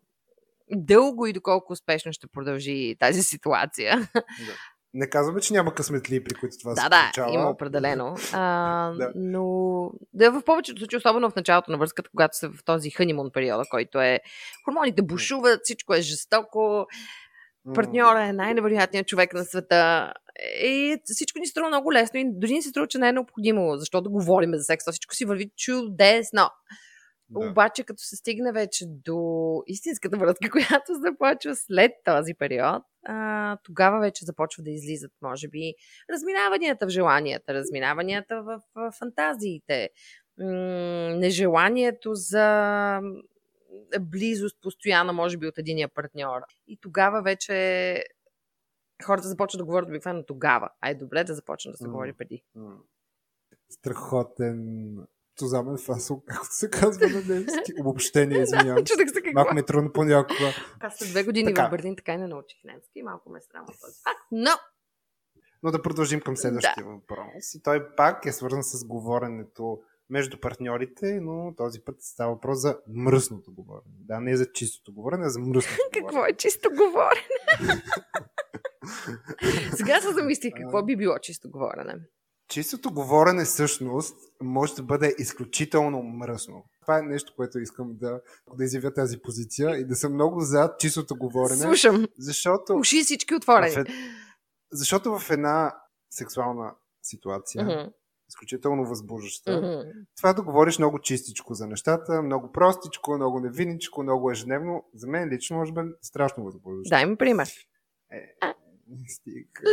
[0.72, 4.10] дълго и доколко успешно ще продължи тази ситуация.
[4.14, 4.24] Да.
[4.94, 7.34] Не казваме, че няма късметли, при които това да, се да, получава.
[7.34, 8.16] има определено.
[8.34, 9.12] А, Да.
[9.16, 13.32] Но да, в повечето случаи, особено в началото на връзката, когато са в този ханимун
[13.34, 14.20] периода, който е
[14.66, 16.86] хормоните бушуват, всичко е жестоко,
[17.76, 20.14] партньора е най-невероятният човек на света.
[20.64, 23.78] И всичко ни струва много лесно и дори ни се струва, че не е необходимо,
[23.78, 24.86] защо да говорим за секс.
[24.92, 26.50] Всичко си върви чудесно.
[27.30, 27.50] Да.
[27.50, 34.00] Обаче, като се стигне вече до истинската връзка, която започва след този период, а, тогава
[34.00, 35.74] вече започва да излизат, може би,
[36.10, 39.90] разминаванията в желанията, разминаванията в, в фантазиите,
[40.38, 40.46] м-
[41.16, 43.00] нежеланието за
[44.00, 46.42] близост постоянно, може би, от единия партньор.
[46.68, 48.04] И тогава вече
[49.04, 50.70] хората започват да говорят обикновено тогава.
[50.82, 52.44] Ай, добре да започне да се говори преди.
[53.70, 54.96] Страхотен
[55.38, 57.74] тузамен фасол, както се казва на немски.
[57.80, 58.94] Обобщение, извинявам се.
[58.94, 59.34] Чудех се какво.
[59.34, 60.54] Малко ми е трудно понякога.
[60.80, 61.68] Аз след две години Така.
[61.68, 63.02] в Берлин така и не научих немски.
[63.04, 64.20] Малко ме е срам от този факт.
[64.32, 64.52] Но
[65.64, 67.56] Но да продължим към следващия въпрос.
[67.56, 72.78] И той пак е свързан с говоренето между партньорите, но този път става въпрос за
[72.96, 73.96] мръсното говорене.
[74.00, 76.30] Да, не за чистото говорене, а за мръсното какво говорене.
[76.34, 77.28] е чисто говорене?
[79.76, 81.94] Сега се замислих какво би било чисто говорене.
[82.50, 86.64] Чистото говорене всъщност може да бъде изключително мръсно.
[86.82, 88.22] Това е нещо, което искам да,
[88.54, 92.06] да изявя тази позиция и да съм много за чистото говорене, Слушам.
[92.18, 93.76] защото, Уши всички в, отворени.
[93.76, 93.84] е-
[94.72, 95.76] защото в една
[96.12, 97.92] сексуална ситуация, Мгм,
[98.30, 99.90] изключително възбуждаща, мгм.
[100.18, 105.30] това да говориш много чистичко за нещата, много простичко, много невиничко, много ежедневно, за мен
[105.30, 106.90] лично може бъде страшно възбуждащо.
[106.90, 107.50] Дай ми пример.
[108.12, 108.54] Е.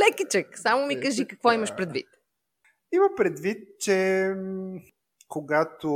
[0.08, 0.58] Лекичък.
[0.58, 2.06] Само ми кажи какво имаш предвид.
[2.94, 4.30] Има предвид, че
[5.28, 5.90] когато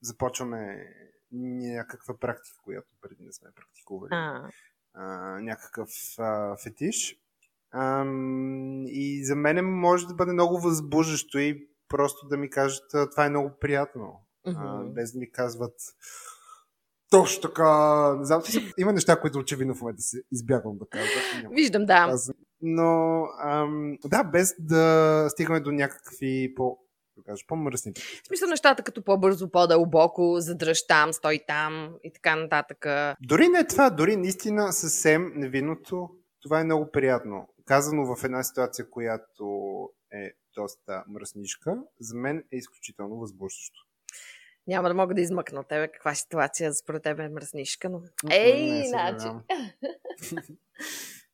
[0.00, 0.86] започваме
[1.32, 4.48] някаква практика, която преди не сме практикували, А,
[4.94, 5.04] а,
[5.40, 7.16] някакъв а, фетиш,
[7.70, 13.10] ам, и за мен може да бъде много възбуждащо и просто да ми кажат, а,
[13.10, 14.92] това е много приятно, а, мгм.
[14.92, 15.74] без да ми казват
[17.18, 18.42] точно така, не знам,
[18.78, 21.10] има неща, които очевидно в момента се избягвам да кажа.
[21.42, 22.16] Няма Виждам, да.
[22.62, 26.78] Но, ам, да, без да стигаме до някакви по,
[27.16, 27.92] да кажа, по-мръсни.
[28.24, 32.86] В смисъл нещата като по-бързо, по-дълбоко, задръж там, стой там и така нататък.
[33.20, 36.10] Дори не това, дори наистина съвсем невинното,
[36.42, 37.48] това е много приятно.
[37.64, 39.44] Казано в една ситуация, която
[40.12, 43.80] е доста мръснишка, за мен е изключително възбуждащо.
[44.66, 48.00] Няма да мога да измъкна от тебе каква ситуация според тебе е мръснишка, но...
[48.24, 49.26] Не Ей, се значи...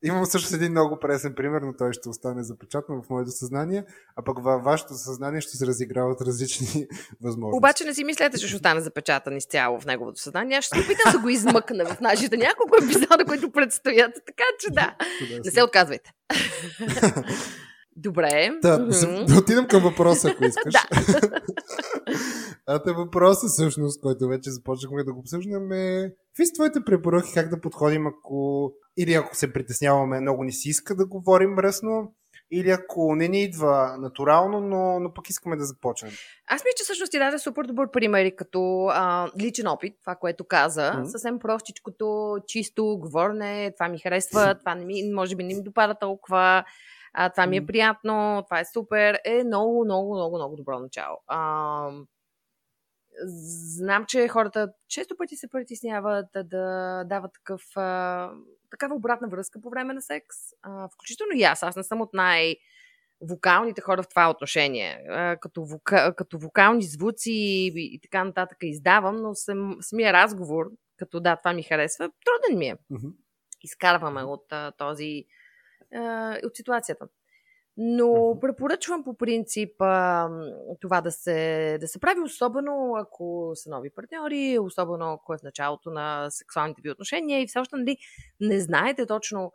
[0.02, 3.84] Имам също един много пресен пример, но той ще остане запечатан в моето съзнание,
[4.16, 6.66] а пък във вашето съзнание ще се разиграват различни
[7.22, 7.58] възможности.
[7.58, 10.58] Обаче не си мислете, че ще остане запечатан изцяло в неговото съзнание.
[10.58, 14.12] Аз ще се опитам да го измъкна в нашите няколко епизода, които предстоят.
[14.26, 14.96] Така че да.
[15.44, 16.12] Не се отказвайте.
[18.02, 18.50] Добре.
[18.90, 19.24] Се- Мгм.
[19.28, 20.72] да отидем към въпроса, ако искаш.
[20.74, 20.82] Да.
[22.66, 27.48] а те въпросът всъщност, който вече започнахме да го обсъждаме, какви са твоите препоръки, как
[27.48, 32.14] да подходим, ако или ако се притесняваме, много ни си иска да говорим мръсно,
[32.52, 36.10] или ако не ни идва натурално, но, но пък искаме да започнем.
[36.48, 40.14] Аз мисля, че всъщност ти даде супер добър пример и като а, личен опит, това,
[40.14, 40.92] което каза.
[40.94, 41.04] Мгм.
[41.04, 45.94] Съвсем простичкото, чисто, говорене, това ми харесва, това не ми, може би не ми допада
[46.00, 46.64] толкова,
[47.12, 51.18] а, това ми е приятно, това е супер, е много, много, много, много добро начало.
[51.26, 51.90] А,
[53.26, 58.30] знам, че хората често пъти се притесняват да, да дават такъв, а,
[58.70, 60.36] такава обратна връзка по време на секс.
[60.62, 61.62] А, включително и аз.
[61.62, 62.56] Аз не съм от най-
[63.20, 65.04] вокалните хора в това отношение.
[65.08, 70.70] А, като, вока, като вокални звуци и, и така нататък издавам, но сам, самия разговор,
[70.96, 72.76] като да, това ми харесва, труден ми е.
[72.90, 73.08] Мгм.
[73.62, 75.24] Изкарваме от а, този
[75.94, 77.06] а, от ситуацията.
[77.76, 80.28] Но препоръчвам по принцип а,
[80.80, 85.42] това да се, да се прави, особено ако са нови партньори, особено ако е в
[85.42, 87.96] началото на сексуалните ви отношения и все още нали,
[88.40, 89.52] не знаете точно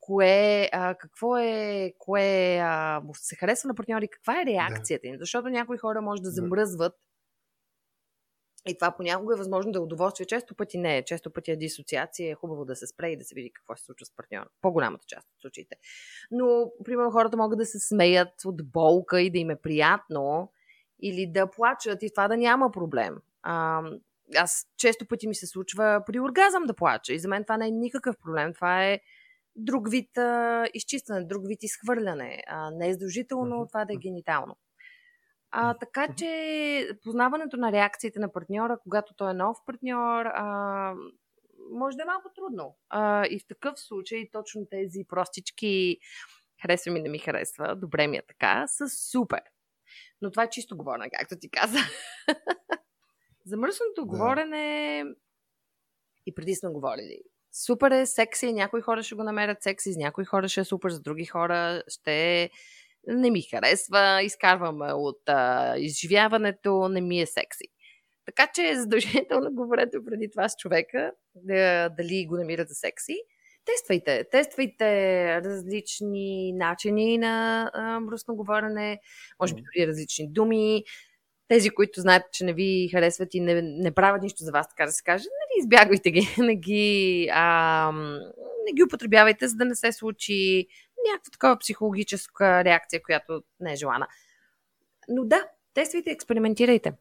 [0.00, 5.16] кое, а, какво е, кое а, се харесва на партньори, каква е реакцията им.
[5.18, 6.34] Защото някои хора може да Да.
[6.34, 6.92] замръзват
[8.68, 10.26] и това понякога е възможно да е удоволствие.
[10.26, 11.04] Често пъти не е.
[11.04, 12.30] Често пъти е дисоциация.
[12.30, 14.48] Е хубаво да се спре и да се види какво се случва с партньора.
[14.60, 15.76] По-голямата част от случаите.
[16.30, 20.52] Но, примерно, хората могат да се смеят от болка и да им е приятно
[21.02, 23.16] или да плачат и това да няма проблем.
[23.42, 23.82] А,
[24.36, 27.66] аз често пъти ми се случва при оргазъм да плача и за мен това не
[27.66, 28.54] е никакъв проблем.
[28.54, 29.00] Това е
[29.56, 32.42] друг вид а, изчистване, друг вид изхвърляне.
[32.46, 33.66] А, не е задължително Мгм.
[33.68, 34.56] това да е генитално.
[35.56, 40.94] А, така че познаването на реакциите на партньора, когато той е нов партньор, а,
[41.72, 42.76] може да е малко трудно.
[42.88, 45.98] А, и в такъв случай точно тези простички
[46.62, 49.42] харесва ми, не ми харесва, добре ми е така, са супер.
[50.22, 51.78] Но това е чисто говорене, както ти каза.
[53.46, 54.06] За мръсното да.
[54.06, 55.04] говорене
[56.26, 57.18] и преди сме говорили.
[57.52, 60.90] Супер е, секси, някои хора ще го намерят секси, с някои хора ще е супер,
[60.90, 62.50] за други хора ще
[63.06, 67.64] не ми харесва, изкарваме от а, изживяването, не ми е секси.
[68.26, 73.16] Така че задължително говорете преди това с човека, да, дали го намират за секси.
[73.64, 79.00] Тествайте, тествайте различни начини на а, мръсно говорене,
[79.40, 80.84] може би дори различни думи.
[81.48, 84.86] Тези, които знаят, че не ви харесват и не, не правят нищо за вас, така
[84.86, 87.92] да се каже, нали, избягвайте ги, не ги, а,
[88.66, 90.66] не ги употребявайте, за да не се случи
[91.12, 94.06] някаква такава психологическа реакция, която не е желана.
[95.08, 96.92] Но да, тествайте, експериментирайте.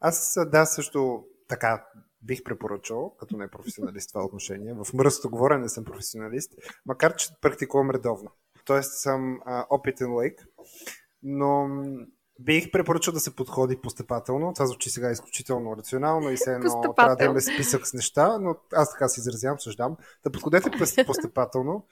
[0.00, 1.86] Аз да, също така
[2.22, 4.74] бих препоръчал, като не професионалист в това отношение.
[4.74, 6.52] В мръсното говорене не съм професионалист,
[6.86, 8.30] макар че практикувам редовно.
[8.64, 10.46] Тоест съм а, опитен лайк,
[11.22, 11.68] но
[12.40, 14.52] бих препоръчал да се подходи постепателно.
[14.54, 18.56] Това звучи сега изключително рационално и се едно трябва да имаме списък с неща, но
[18.72, 19.96] аз така се изразявам, съждам.
[20.24, 20.70] Да подходете
[21.06, 21.86] постепателно,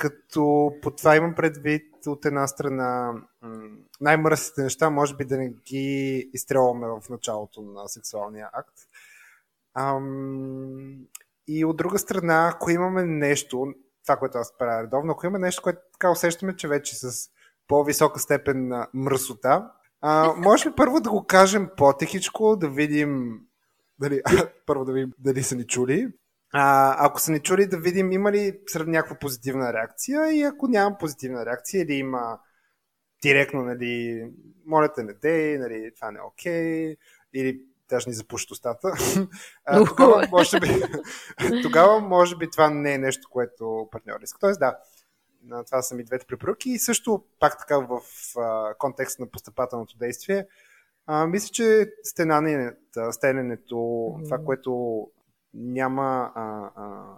[0.00, 3.12] като по това имам предвид от една страна
[4.00, 8.74] най-мръсните неща, може би да не ги изстрелваме в началото на сексуалния акт.
[9.74, 10.96] Ам,
[11.48, 13.66] и от друга страна, ако имаме нещо,
[14.06, 17.30] това, което аз правя редовно, ако имаме нещо, което така усещаме, че вече с
[17.68, 23.40] по-висока степен на мръсота, а, може ли първо да го кажем по-тихичко, да видим
[23.98, 24.22] дали,
[24.66, 26.12] първо да видим дали са ни чули,
[26.52, 30.98] а, ако са ни чули да видим има ли някаква позитивна реакция и ако няма
[30.98, 32.38] позитивна реакция или има
[33.22, 34.24] директно, нали,
[34.66, 36.96] моля те не дей, нали, това не е окей, okay,
[37.34, 38.92] или даже ни запушат устата,
[39.64, 40.68] а, тогава, може би,
[41.62, 44.38] тогава може би това не е нещо, което партньор иска.
[44.38, 44.78] Тоест да,
[45.66, 48.00] това са ми двете препоръки и също пак така в
[48.38, 50.46] а, контекст на постъпателното действие,
[51.06, 54.24] а, мисля, че стенането, стененето, mm-hmm.
[54.24, 55.06] това, което
[55.54, 57.16] няма а, а,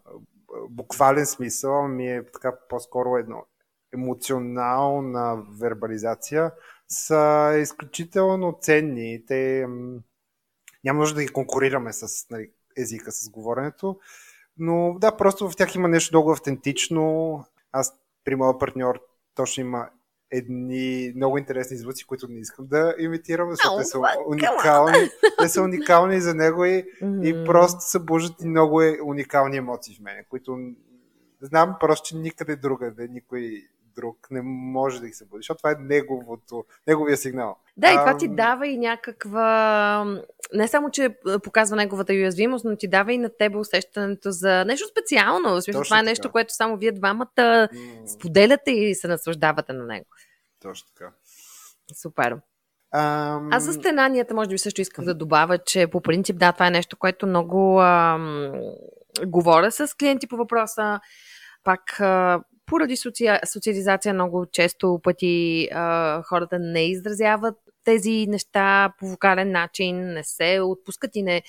[0.71, 3.45] буквален смисъл, ми е така по-скоро едно
[3.95, 6.53] емоционална вербализация,
[6.89, 9.25] са изключително ценни.
[9.27, 9.67] Те
[10.85, 13.99] няма нужда да ги конкурираме с нали, езика, с говоренето,
[14.59, 17.45] но да, просто в тях има нещо много автентично.
[17.73, 19.01] Аз при моя партньор
[19.35, 19.89] точно има
[20.33, 25.09] едни много интересни звуци, които не искам да имитирам, защото те са уникални.
[25.39, 27.43] Те са уникални за него и, mm-hmm.
[27.43, 30.59] и просто събуждат и много е уникални емоции в мен, които
[31.41, 35.75] знам просто, че никъде другаде, никой друг не може да ги събуди, защото това е
[35.81, 37.57] неговото, неговия сигнал.
[37.77, 40.23] Да, и това ти дава и някаква...
[40.55, 44.89] Не само, че показва неговата уязвимост, но ти дава и на тебе усещането за нещо
[44.89, 45.55] специално.
[45.55, 46.33] В смисъл, това е нещо, така.
[46.33, 48.07] което само вие двамата mm.
[48.07, 50.07] споделяте и се наслаждавате на него.
[50.63, 51.11] Точно така.
[52.03, 52.37] Супер.
[52.95, 53.49] Ам...
[53.53, 56.71] Аз за стенанията, може би също искам да добавя, че по принцип, да, това е
[56.71, 58.53] нещо, което много ам,
[59.27, 61.01] говоря с клиенти по въпроса.
[61.65, 63.29] Пак а, поради соци...
[63.45, 70.61] социализация много често пъти а, хората не изразяват тези неща по вокален начин, не се
[70.61, 71.43] отпускат и не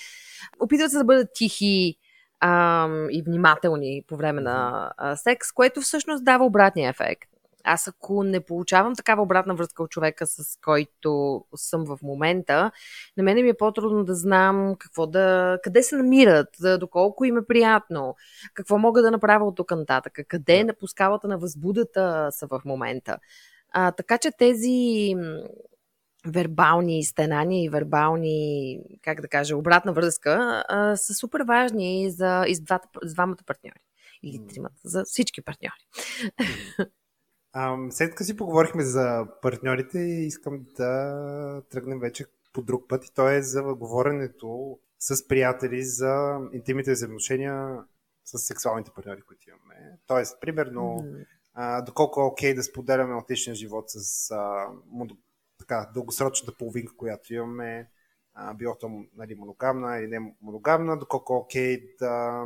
[0.60, 1.96] опитват се да бъдат тихи
[2.40, 7.33] а, и внимателни по време на а, секс, което всъщност дава обратния ефект.
[7.64, 12.72] Аз ако не получавам такава обратна връзка от човека, с който съм в момента,
[13.18, 16.48] на мен ми е по-трудно да знам какво да, къде се намират,
[16.80, 18.16] доколко им е приятно,
[18.54, 23.18] какво мога да направя от тук нататък, къде на пускалата на възбудата са в момента.
[23.72, 25.16] А, така че тези
[26.28, 32.56] вербални стенания и вербални, как да кажа, обратна връзка а, са супер важни за, и
[32.56, 33.80] за, двата, за двамата партньори.
[34.24, 35.86] Или тримата, за всички партньори.
[37.90, 43.30] След като си поговорихме за партньорите, искам да тръгнем вече по друг път и то
[43.30, 47.84] е за говоренето с приятели за интимните взаимоотношения
[48.26, 49.98] с сексуалните партньори, които имаме.
[50.08, 51.06] Тоест, примерно,
[51.54, 54.68] а, доколко е окей okay да споделяме отличния живот с а,
[55.60, 57.90] така, дългосрочната половинка, която имаме,
[58.34, 62.46] а, било то нали, моногамна или не моногамна, доколко е окей okay да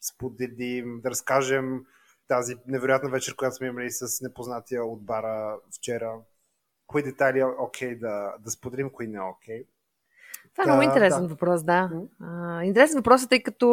[0.00, 1.84] споделим, да разкажем
[2.30, 6.14] тази невероятна вечер, която сме имали с непознатия от бара вчера.
[6.86, 9.64] Кои детайли е окей да, да споделим, кои не е окей.
[10.52, 11.28] Това е да, много интересен да.
[11.28, 11.90] въпрос, да.
[12.20, 13.66] А, интересен въпрос е, тъй като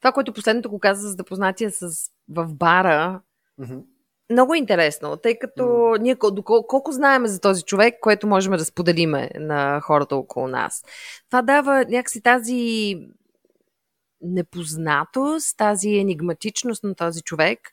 [0.00, 3.20] това, което последното го каза за запознатия с, в бара,
[3.60, 3.82] mm-hmm.
[4.30, 5.98] много интересно, тъй като mm.
[5.98, 10.84] ние колко, колко знаеме за този човек, което можем да споделиме на хората около нас.
[11.30, 12.96] Това дава някакси тази
[14.22, 17.72] непознатост, тази енигматичност на този човек,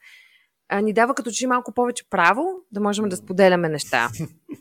[0.70, 4.10] а, ни дава като че малко повече право да можем да споделяме неща.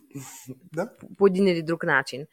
[0.74, 0.90] да.
[1.00, 2.26] По, по един или друг начин.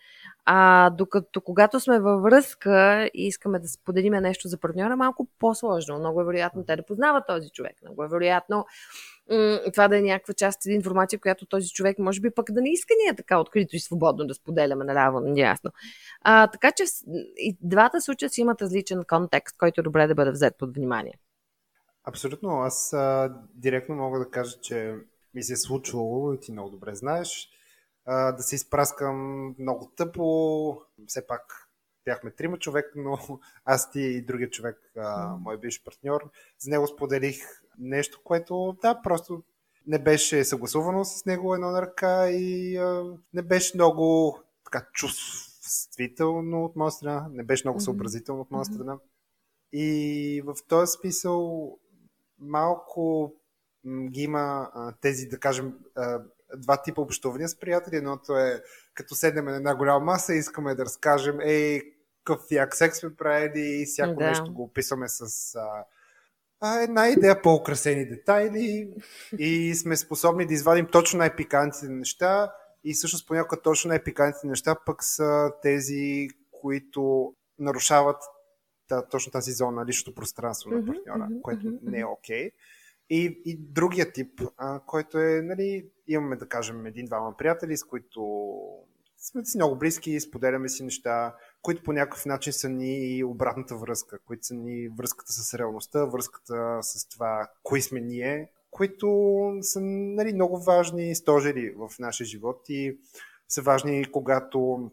[0.46, 6.00] А докато когато сме във връзка и искаме да споделиме нещо за партньора, малко по-сложно.
[6.00, 7.76] Много е вероятно те да познават този човек.
[7.82, 8.66] Много е вероятно
[9.30, 12.62] м- това да е някаква част от информация, която този човек може би пък да
[12.62, 15.72] не иска ние така открито и свободно да споделяме наляво, надясно.
[16.22, 16.84] А, така че
[17.38, 21.14] и двата случая си имат различен контекст, който е добре да бъде взет под внимание.
[22.04, 22.50] Абсолютно.
[22.50, 24.96] Аз а, директно мога да кажа, че
[25.34, 27.50] ми се е случвало, и ти много добре знаеш,
[28.06, 30.82] а, да се изпраскам много тъпо.
[31.08, 31.70] Все пак
[32.06, 33.18] бяхме трима човек, но
[33.66, 36.30] аз ти и другия човек, а, мой бивш партньор,
[36.60, 37.38] с него споделих
[37.78, 39.44] нещо, което да, просто
[39.88, 46.66] не беше съгласувано с него едно на ръка и а, не беше много така чувствително
[46.66, 48.98] от моя страна, не беше много съобразително от моя страна.
[49.74, 51.72] И в този смисъл
[52.44, 53.34] малко
[54.10, 56.22] ги има а, тези, да кажем, а,
[56.58, 57.96] два типа общувания с приятели.
[57.96, 58.64] Едното е
[58.94, 61.82] като седнем на една голяма маса и искаме да разкажем, ей,
[62.24, 64.26] какъв як секс сме правили и всяко да.
[64.26, 65.86] нещо го описваме с а,
[66.62, 68.94] а, една идея по-украсени детайли
[69.38, 75.04] и сме способни да извадим точно най-пикантните неща и всъщност понякога точно най-пикантните неща пък
[75.04, 76.28] са тези,
[76.62, 78.18] които нарушават
[78.88, 81.80] та, точно тази зона, личното пространство на партньора, mm-hmm, което mm-hmm.
[81.84, 82.50] не е окей.
[82.50, 82.54] Okay.
[83.10, 88.52] И, и другия тип, а, който е, нали, имаме да кажем един-двама приятели, с които
[89.18, 94.20] сме си много близки, споделяме си неща, които по някакъв начин са ни обратната връзка,
[94.20, 99.08] които са ни връзката с реалността, връзката с това, кои сме ние, които
[99.62, 102.98] са нали, много важни стожери в нашия живот и
[103.48, 104.92] са важни, когато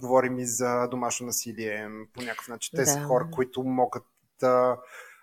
[0.00, 2.76] говорим и за домашно насилие по някакъв начин.
[2.76, 2.86] Те да.
[2.86, 4.04] са хора, които могат
[4.40, 4.78] да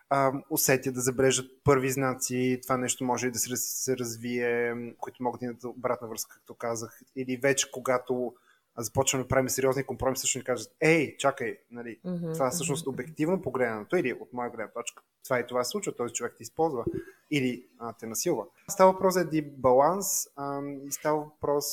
[0.10, 5.24] а, усетят, да забрежат първи знаци, това нещо може и да се, се развие, които
[5.24, 7.02] могат да имат обратна връзка, както казах.
[7.16, 8.34] Или вече, когато
[8.78, 12.90] започваме да правим сериозни компромиси, също ни кажат, ей, чакай, нали, mm-hmm, това всъщност mm-hmm.
[12.90, 16.44] обективно погледнато или от моя гледна точка, това и това се случва, този човек те
[16.44, 16.86] използва
[17.32, 18.46] или а, те насилва.
[18.70, 21.66] Става въпрос за един баланс а, и става въпрос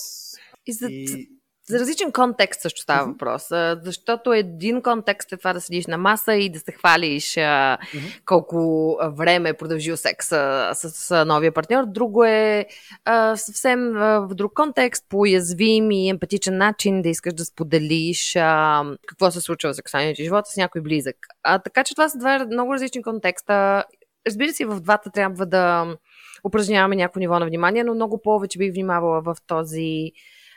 [0.66, 1.30] и за, и,
[1.68, 3.12] за различен контекст също става mm-hmm.
[3.12, 3.46] въпрос.
[3.84, 8.24] Защото един контекст е това да седиш на маса и да се хвалиш mm-hmm.
[8.24, 11.84] колко време е продължил секса с, с новия партньор.
[11.86, 12.66] Друго е
[13.04, 18.82] а, съвсем в друг контекст, по уязвим и емпатичен начин да искаш да споделиш а,
[19.08, 21.16] какво се случва в сексуалния живот с някой близък.
[21.42, 23.84] А, така че това са два много различни контекста.
[24.26, 25.96] Разбира се, в двата трябва да
[26.44, 30.12] упражняваме някакво ниво на внимание, но много повече бих внимавала в този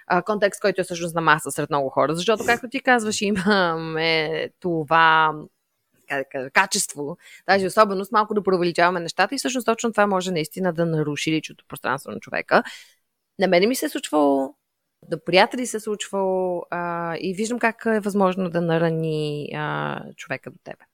[0.10, 2.16] а, контекст, който е всъщност на маса сред много хора.
[2.16, 5.34] Защото, както ти казваш, имаме това
[6.54, 11.32] качество, тази особеност, малко да провеличаваме нещата и всъщност точно това може наистина да наруши
[11.32, 12.64] личното пространство на човека.
[13.40, 14.56] На мене ми се е случвало,
[15.08, 20.52] да приятели се е случвало а, и виждам как е възможно да нарани а, човека
[20.52, 20.86] до тебе.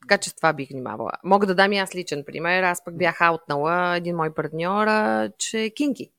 [0.00, 1.12] Така че с това бих внимавала.
[1.24, 2.62] Мога да дам и аз личен пример.
[2.62, 4.86] Аз пък бях аутнала един мой партньор,
[5.38, 6.10] че е кинки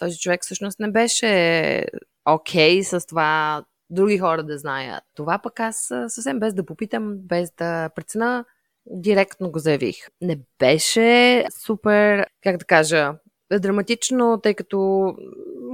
[0.00, 1.84] този човек всъщност не беше
[2.28, 5.04] окей okay с това други хора да знаят.
[5.16, 8.44] Това пък аз съвсем без да попитам, без да прецена,
[8.86, 9.96] директно го заявих.
[10.20, 13.14] Не беше супер, как да кажа,
[13.58, 15.12] драматично, тъй като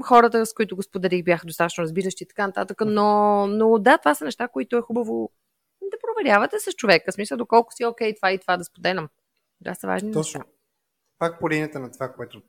[0.05, 4.15] хората, с които го споделих, бяха достатъчно разбиращи и така нататък, но, но да, това
[4.15, 5.31] са неща, които е хубаво
[5.83, 7.13] да проверявате с човека.
[7.13, 9.09] В смисъл, доколко си окей okay, това и това да споделям.
[9.61, 10.39] Да, са важни Точно.
[10.39, 10.51] неща.
[11.19, 12.43] Пак по линията на това, което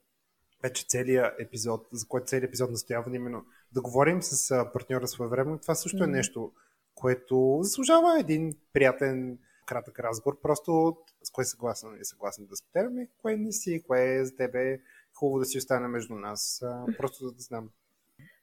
[0.63, 5.59] вече целият епизод, за който целият епизод настоява именно да говорим с партньора своевременно.
[5.59, 6.51] Това също е нещо,
[6.95, 10.41] което заслужава един приятен, кратък разговор.
[10.41, 14.79] Просто с кое съгласен и съгласен да споделяме, кое не си, кое е за тебе
[15.13, 16.63] хубаво да си остане между нас.
[16.97, 17.69] Просто да знам.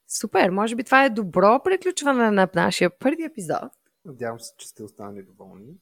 [0.09, 0.51] Супер!
[0.51, 3.73] Може би това е добро приключване на нашия първи епизод.
[4.05, 5.75] Надявам се, че сте останали доволни.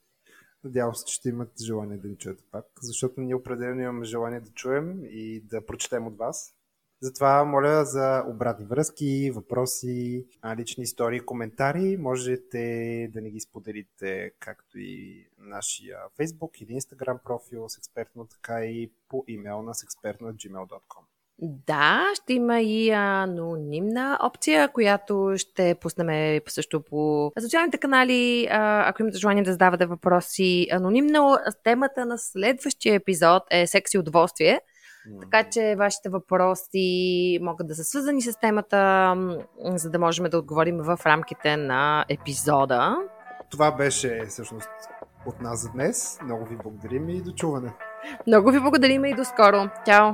[0.65, 4.41] Надявам се, че ще имате желание да ни чуете пак, защото ние определено имаме желание
[4.41, 6.55] да чуем и да прочетем от вас.
[7.03, 11.97] Затова моля за обратни връзки, въпроси, лични истории, коментари.
[11.97, 12.59] Можете
[13.13, 18.93] да ни ги споделите както и нашия Facebook или Instagram профил с експертно, така и
[19.09, 21.12] по имейл на sexpertno.gmail.com.
[21.45, 28.49] Да, ще има и анонимна опция, която ще пуснем също по социалните канали.
[28.51, 34.61] Ако имате желание да задавате въпроси анонимно, темата на следващия епизод е секси удоволствие.
[35.21, 39.15] Така че вашите въпроси могат да са свързани с темата,
[39.65, 42.97] за да можем да отговорим в рамките на епизода.
[43.51, 44.71] Това беше всъщност
[45.27, 46.19] от нас за днес.
[46.25, 47.73] Много ви благодарим и до чуване.
[48.27, 49.69] Много ви благодарим и до скоро.
[49.87, 50.13] Чао!